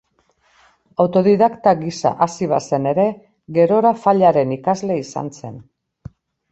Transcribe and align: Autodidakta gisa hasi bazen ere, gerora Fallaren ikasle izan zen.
Autodidakta 1.03 1.73
gisa 1.83 2.13
hasi 2.27 2.49
bazen 2.55 2.91
ere, 2.95 3.07
gerora 3.61 3.95
Fallaren 4.07 4.59
ikasle 4.61 5.03
izan 5.07 5.35
zen. 5.41 5.67